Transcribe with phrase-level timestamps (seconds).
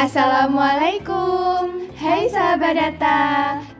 [0.00, 1.92] Assalamualaikum.
[1.92, 3.20] Hai sahabat data.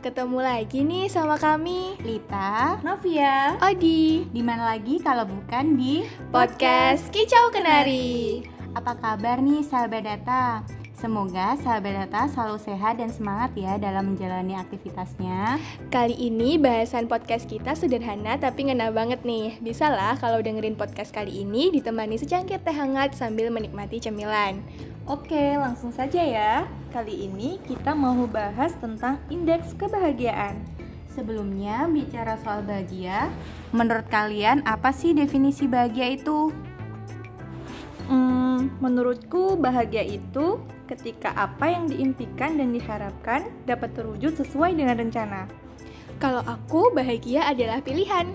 [0.05, 1.97] Ketemu lagi nih sama kami.
[2.05, 4.29] Lita, Novia, Odi.
[4.29, 8.45] Di mana lagi kalau bukan di Podcast Kicau Kenari.
[8.77, 10.61] Apa kabar nih sahabat data?
[11.01, 15.57] Semoga sahabat data selalu sehat dan semangat ya dalam menjalani aktivitasnya.
[15.89, 21.09] Kali ini bahasan podcast kita sederhana tapi ngena banget nih Bisa lah kalau dengerin podcast
[21.09, 24.61] kali ini ditemani secangkir teh hangat sambil menikmati cemilan
[25.09, 26.69] Oke, langsung saja ya.
[26.93, 30.61] Kali ini kita mau bahas tentang indeks kebahagiaan.
[31.17, 33.33] Sebelumnya bicara soal bahagia,
[33.73, 36.53] menurut kalian apa sih definisi bahagia itu?
[38.05, 45.47] Hmm, menurutku bahagia itu ketika apa yang diimpikan dan diharapkan dapat terwujud sesuai dengan rencana.
[46.19, 48.35] Kalau aku bahagia adalah pilihan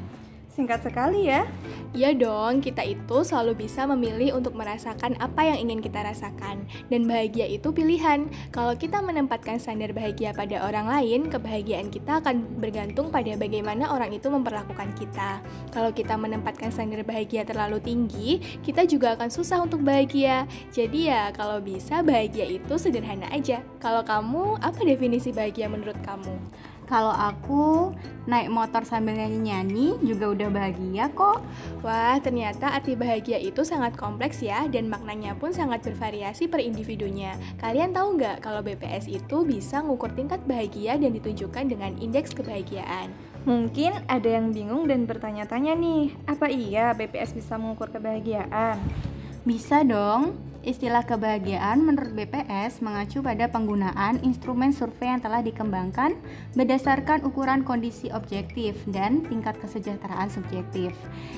[0.55, 1.43] Singkat sekali ya.
[1.91, 6.63] Iya dong, kita itu selalu bisa memilih untuk merasakan apa yang ingin kita rasakan.
[6.87, 8.31] Dan bahagia itu pilihan.
[8.55, 14.15] Kalau kita menempatkan standar bahagia pada orang lain, kebahagiaan kita akan bergantung pada bagaimana orang
[14.15, 15.43] itu memperlakukan kita.
[15.75, 20.47] Kalau kita menempatkan standar bahagia terlalu tinggi, kita juga akan susah untuk bahagia.
[20.71, 23.59] Jadi ya, kalau bisa bahagia itu sederhana aja.
[23.83, 26.39] Kalau kamu, apa definisi bahagia menurut kamu?
[26.85, 27.93] Kalau aku
[28.25, 31.41] naik motor sambil nyanyi-nyanyi juga udah bahagia kok.
[31.81, 37.37] Wah, ternyata arti bahagia itu sangat kompleks ya dan maknanya pun sangat bervariasi per individunya.
[37.61, 43.13] Kalian tahu nggak kalau BPS itu bisa ngukur tingkat bahagia dan ditunjukkan dengan indeks kebahagiaan?
[43.45, 48.81] Mungkin ada yang bingung dan bertanya-tanya nih, apa iya BPS bisa mengukur kebahagiaan?
[49.45, 50.33] Bisa dong.
[50.65, 56.17] Istilah kebahagiaan menurut BPS mengacu pada penggunaan instrumen survei yang telah dikembangkan
[56.57, 60.89] berdasarkan ukuran kondisi objektif dan tingkat kesejahteraan subjektif.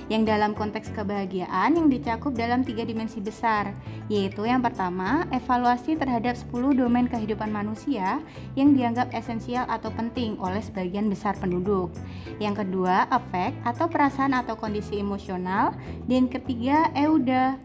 [0.07, 3.75] Yang dalam konteks kebahagiaan yang dicakup dalam tiga dimensi besar,
[4.07, 8.23] yaitu yang pertama, evaluasi terhadap 10 domain kehidupan manusia
[8.55, 11.91] yang dianggap esensial atau penting oleh sebagian besar penduduk.
[12.39, 15.75] Yang kedua, efek atau perasaan atau kondisi emosional.
[16.07, 17.59] Dan ketiga, euda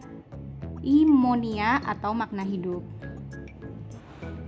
[0.83, 2.83] imonia atau makna hidup.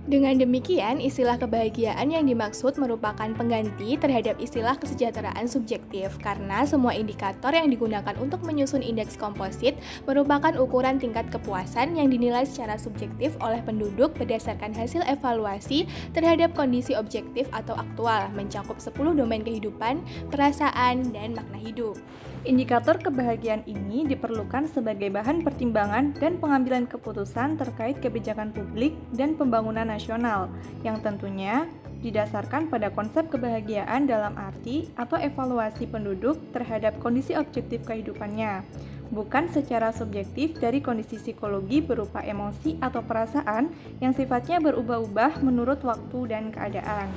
[0.06, 7.50] Dengan demikian, istilah kebahagiaan yang dimaksud merupakan pengganti terhadap istilah kesejahteraan subjektif karena semua indikator
[7.50, 9.74] yang digunakan untuk menyusun indeks komposit
[10.06, 16.94] merupakan ukuran tingkat kepuasan yang dinilai secara subjektif oleh penduduk berdasarkan hasil evaluasi terhadap kondisi
[16.94, 21.98] objektif atau aktual mencakup 10 domain kehidupan, perasaan, dan makna hidup.
[22.46, 29.82] Indikator kebahagiaan ini diperlukan sebagai bahan pertimbangan dan pengambilan keputusan terkait kebijakan publik dan pembangunan
[29.82, 30.46] nasional,
[30.86, 31.66] yang tentunya
[32.06, 38.62] didasarkan pada konsep kebahagiaan dalam arti atau evaluasi penduduk terhadap kondisi objektif kehidupannya,
[39.10, 46.30] bukan secara subjektif dari kondisi psikologi berupa emosi atau perasaan yang sifatnya berubah-ubah menurut waktu
[46.30, 47.10] dan keadaan.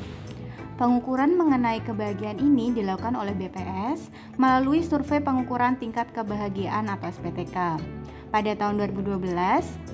[0.79, 4.07] Pengukuran mengenai kebahagiaan ini dilakukan oleh BPS
[4.39, 7.75] melalui survei pengukuran tingkat kebahagiaan atau SPTK.
[8.29, 9.25] Pada tahun 2012,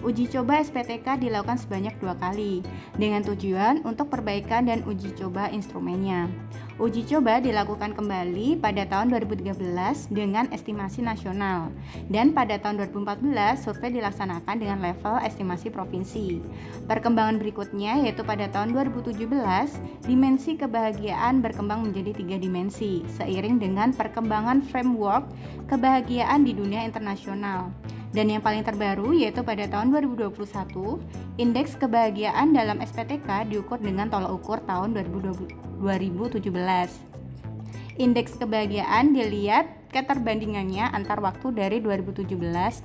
[0.03, 2.59] uji coba SPTK dilakukan sebanyak dua kali
[2.99, 6.27] dengan tujuan untuk perbaikan dan uji coba instrumennya.
[6.75, 9.55] Uji coba dilakukan kembali pada tahun 2013
[10.11, 11.71] dengan estimasi nasional
[12.11, 16.43] dan pada tahun 2014 survei dilaksanakan dengan level estimasi provinsi.
[16.83, 19.15] Perkembangan berikutnya yaitu pada tahun 2017
[20.03, 25.31] dimensi kebahagiaan berkembang menjadi tiga dimensi seiring dengan perkembangan framework
[25.71, 27.71] kebahagiaan di dunia internasional.
[28.15, 30.39] Dan yang paling terbaru yaitu pada tahun 2021,
[31.35, 36.39] indeks kebahagiaan dalam SPTK diukur dengan tolak ukur tahun 2017.
[37.99, 42.33] Indeks kebahagiaan dilihat keterbandingannya antar waktu dari 2017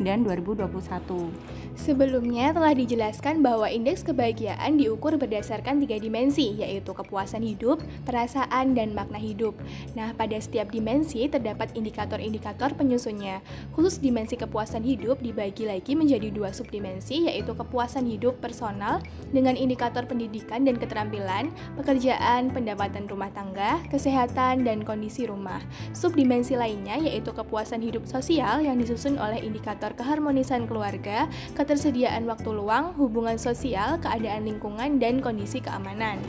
[0.05, 1.33] dan 2021.
[1.75, 8.93] Sebelumnya telah dijelaskan bahwa indeks kebahagiaan diukur berdasarkan tiga dimensi, yaitu kepuasan hidup, perasaan, dan
[8.93, 9.57] makna hidup.
[9.97, 13.41] Nah, pada setiap dimensi terdapat indikator-indikator penyusunnya.
[13.73, 19.01] Khusus dimensi kepuasan hidup dibagi lagi menjadi dua subdimensi, yaitu kepuasan hidup personal
[19.33, 21.49] dengan indikator pendidikan dan keterampilan,
[21.81, 25.65] pekerjaan, pendapatan rumah tangga, kesehatan, dan kondisi rumah.
[25.97, 31.27] Subdimensi lainnya yaitu kepuasan hidup sosial yang disusun oleh indikator keharmonisan keluarga,
[31.57, 36.21] ketersediaan waktu luang, hubungan sosial, keadaan lingkungan, dan kondisi keamanan.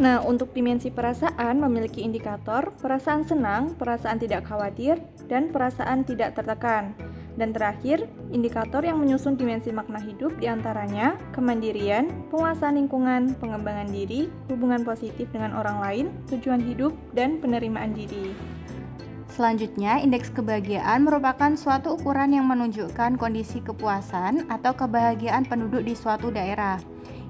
[0.00, 4.96] Nah, untuk dimensi perasaan memiliki indikator perasaan senang, perasaan tidak khawatir,
[5.28, 6.96] dan perasaan tidak tertekan.
[7.40, 14.28] Dan terakhir, indikator yang menyusun dimensi makna hidup di antaranya kemandirian, penguasaan lingkungan, pengembangan diri,
[14.52, 18.59] hubungan positif dengan orang lain, tujuan hidup, dan penerimaan diri.
[19.40, 26.28] Selanjutnya, indeks kebahagiaan merupakan suatu ukuran yang menunjukkan kondisi kepuasan atau kebahagiaan penduduk di suatu
[26.28, 26.76] daerah.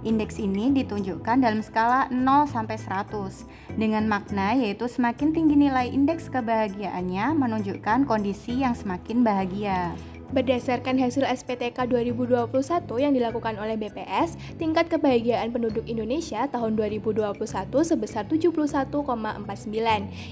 [0.03, 6.27] Indeks ini ditunjukkan dalam skala 0 sampai 100 dengan makna yaitu semakin tinggi nilai indeks
[6.35, 9.95] kebahagiaannya menunjukkan kondisi yang semakin bahagia.
[10.31, 12.55] Berdasarkan hasil SPTK 2021
[13.03, 17.35] yang dilakukan oleh BPS, tingkat kebahagiaan penduduk Indonesia tahun 2021
[17.82, 18.94] sebesar 71,49.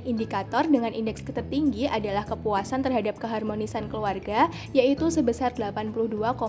[0.06, 6.46] Indikator dengan indeks tertinggi adalah kepuasan terhadap keharmonisan keluarga, yaitu sebesar 82,56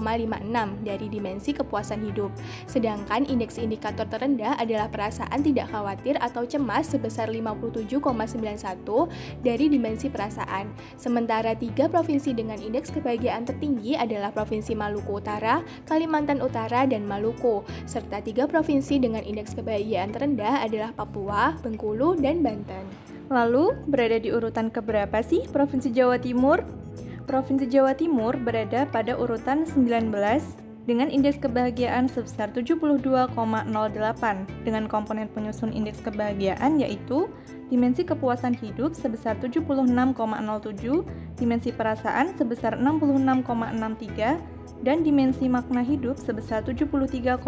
[0.85, 2.29] dari dimensi kepuasan hidup.
[2.69, 9.09] Sedangkan indeks indikator terendah adalah perasaan tidak khawatir atau cemas sebesar 57,91
[9.41, 10.69] dari dimensi perasaan.
[11.01, 17.61] Sementara tiga provinsi dengan indeks kebahagiaan tertinggi adalah Provinsi Maluku Utara, Kalimantan Utara, dan Maluku,
[17.85, 22.87] serta tiga provinsi dengan indeks kebahagiaan terendah adalah Papua, Bengkulu, dan Banten.
[23.29, 26.65] Lalu, berada di urutan keberapa sih Provinsi Jawa Timur?
[27.29, 30.09] Provinsi Jawa Timur berada pada urutan 19
[30.89, 33.29] dengan indeks kebahagiaan sebesar 72,08
[34.65, 37.29] dengan komponen penyusun indeks kebahagiaan yaitu
[37.69, 41.05] dimensi kepuasan hidup sebesar 76,07,
[41.39, 47.39] dimensi perasaan sebesar 66,63, dan dimensi makna hidup sebesar 73,19.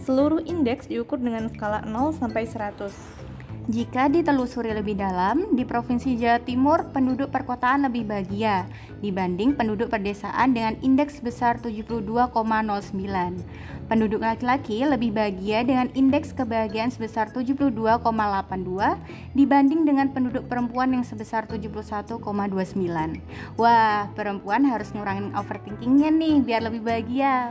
[0.00, 3.28] Seluruh indeks diukur dengan skala 0 sampai 100.
[3.70, 8.66] Jika ditelusuri lebih dalam, di Provinsi Jawa Timur penduduk perkotaan lebih bahagia
[8.98, 13.79] dibanding penduduk perdesaan dengan indeks sebesar 72,09.
[13.90, 17.74] Penduduk laki-laki lebih bahagia dengan indeks kebahagiaan sebesar 72,82
[19.34, 22.22] dibanding dengan penduduk perempuan yang sebesar 71,29.
[23.58, 27.50] Wah, perempuan harus ngurangin overthinkingnya nih biar lebih bahagia.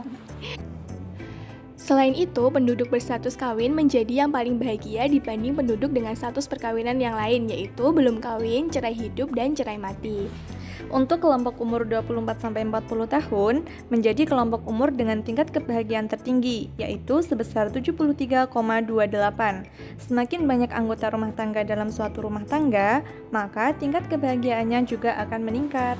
[1.90, 7.18] Selain itu, penduduk berstatus kawin menjadi yang paling bahagia dibanding penduduk dengan status perkawinan yang
[7.18, 10.30] lain, yaitu belum kawin, cerai hidup, dan cerai mati.
[10.86, 13.54] Untuk kelompok umur 24-40 tahun,
[13.90, 18.54] menjadi kelompok umur dengan tingkat kebahagiaan tertinggi, yaitu sebesar 73,28.
[19.98, 23.02] Semakin banyak anggota rumah tangga dalam suatu rumah tangga,
[23.34, 25.98] maka tingkat kebahagiaannya juga akan meningkat.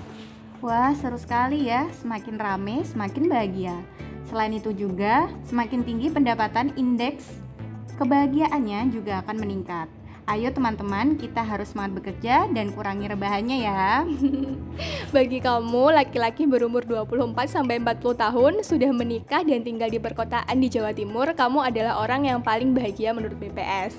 [0.63, 1.91] Wah, seru sekali ya.
[1.99, 3.75] Semakin rame, semakin bahagia.
[4.31, 7.43] Selain itu juga, semakin tinggi pendapatan indeks
[7.99, 9.91] kebahagiaannya juga akan meningkat.
[10.31, 14.06] Ayo teman-teman, kita harus semangat bekerja dan kurangi rebahannya ya.
[15.15, 20.71] Bagi kamu laki-laki berumur 24 sampai 40 tahun sudah menikah dan tinggal di perkotaan di
[20.71, 23.99] Jawa Timur, kamu adalah orang yang paling bahagia menurut BPS.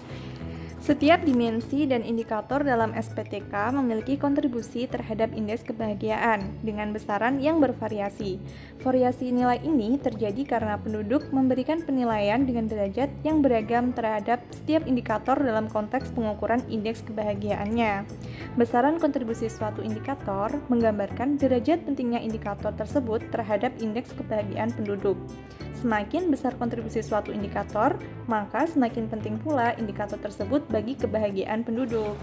[0.82, 8.42] Setiap dimensi dan indikator dalam SPTK memiliki kontribusi terhadap indeks kebahagiaan dengan besaran yang bervariasi.
[8.82, 15.38] Variasi nilai ini terjadi karena penduduk memberikan penilaian dengan derajat yang beragam terhadap setiap indikator
[15.38, 18.10] dalam konteks pengukuran indeks kebahagiaannya.
[18.58, 25.14] Besaran kontribusi suatu indikator menggambarkan derajat pentingnya indikator tersebut terhadap indeks kebahagiaan penduduk.
[25.82, 27.98] Semakin besar kontribusi suatu indikator,
[28.30, 32.16] maka semakin penting pula indikator tersebut bagi kebahagiaan penduduk.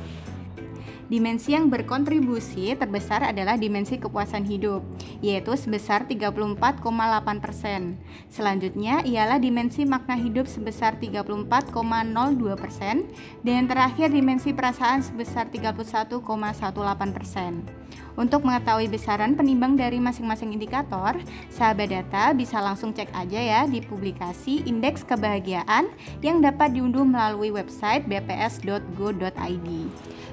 [1.08, 4.84] Dimensi yang berkontribusi terbesar adalah dimensi kepuasan hidup,
[5.24, 7.96] yaitu sebesar 34,8%.
[8.28, 13.08] Selanjutnya ialah dimensi makna hidup sebesar 34,02%,
[13.40, 17.88] dan terakhir dimensi perasaan sebesar 31,18%.
[18.19, 21.15] Untuk mengetahui besaran penimbang dari masing-masing indikator,
[21.55, 25.87] sahabat data bisa langsung cek aja ya di publikasi Indeks Kebahagiaan
[26.19, 29.69] yang dapat diunduh melalui website bps.go.id.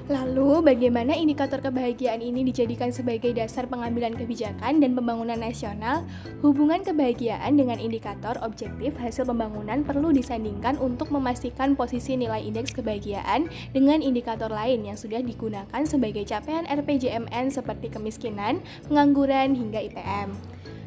[0.06, 6.06] Lalu, bagaimana indikator kebahagiaan ini dijadikan sebagai dasar pengambilan kebijakan dan pembangunan nasional?
[6.46, 13.50] Hubungan kebahagiaan dengan indikator objektif hasil pembangunan perlu disandingkan untuk memastikan posisi nilai indeks kebahagiaan
[13.74, 20.32] dengan indikator lain yang sudah digunakan sebagai capaian RPJMN seperti kemiskinan, pengangguran, hingga IPM.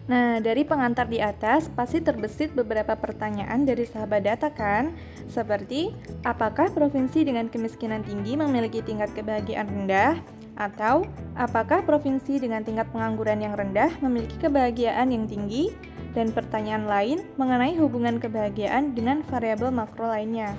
[0.10, 4.98] Nah, dari pengantar di atas pasti terbesit beberapa pertanyaan dari sahabat data kan?
[5.30, 5.94] Seperti,
[6.26, 10.18] apakah provinsi dengan kemiskinan tinggi memiliki tingkat kebahagiaan rendah?
[10.58, 11.06] Atau,
[11.38, 15.70] apakah provinsi dengan tingkat pengangguran yang rendah memiliki kebahagiaan yang tinggi?
[16.18, 20.58] Dan pertanyaan lain mengenai hubungan kebahagiaan dengan variabel makro lainnya.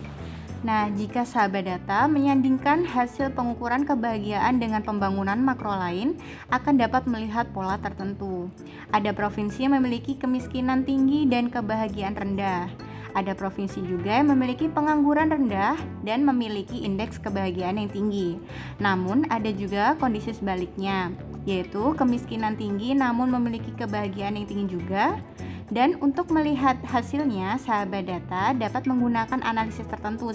[0.60, 6.20] Nah, jika sahabat data menyandingkan hasil pengukuran kebahagiaan dengan pembangunan makro lain,
[6.52, 8.52] akan dapat melihat pola tertentu.
[8.92, 12.68] Ada provinsi yang memiliki kemiskinan tinggi dan kebahagiaan rendah.
[13.16, 18.36] Ada provinsi juga yang memiliki pengangguran rendah dan memiliki indeks kebahagiaan yang tinggi.
[18.78, 21.10] Namun, ada juga kondisi sebaliknya,
[21.48, 25.18] yaitu kemiskinan tinggi namun memiliki kebahagiaan yang tinggi juga.
[25.70, 30.34] Dan untuk melihat hasilnya, sahabat data dapat menggunakan analisis tertentu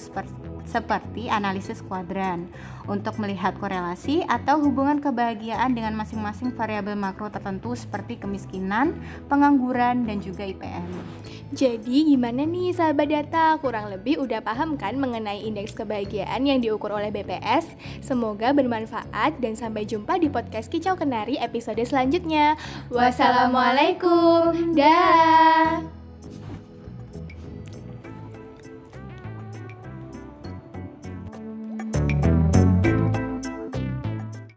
[0.66, 2.50] seperti analisis kuadran
[2.86, 10.22] untuk melihat korelasi atau hubungan kebahagiaan dengan masing-masing variabel makro tertentu seperti kemiskinan, pengangguran, dan
[10.22, 10.86] juga IPM.
[11.54, 13.56] Jadi gimana nih sahabat data?
[13.62, 17.78] Kurang lebih udah paham kan mengenai indeks kebahagiaan yang diukur oleh BPS?
[18.02, 22.58] Semoga bermanfaat dan sampai jumpa di podcast Kicau Kenari episode selanjutnya.
[22.90, 24.74] Wassalamualaikum.
[24.74, 25.95] Dah.